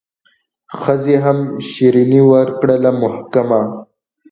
ښځي 0.79 1.15
هم 1.25 1.39
شیریني 1.69 2.21
ورکړله 2.31 2.91
محکمه 3.01 3.61